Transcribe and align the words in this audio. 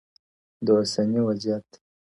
د 0.65 0.67
اوسني 0.77 1.19
وضعیت 1.27 1.67